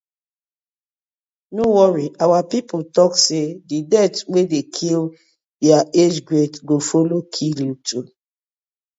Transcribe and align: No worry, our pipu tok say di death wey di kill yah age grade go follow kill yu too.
No 1.55 1.63
worry, 1.75 2.07
our 2.25 2.41
pipu 2.49 2.77
tok 2.95 3.13
say 3.25 3.45
di 3.69 3.77
death 3.91 4.17
wey 4.31 4.45
di 4.51 4.61
kill 4.75 5.03
yah 5.67 5.83
age 6.01 6.19
grade 6.29 6.55
go 6.67 6.75
follow 6.89 7.21
kill 7.35 7.57
yu 7.67 7.75
too. 7.87 8.03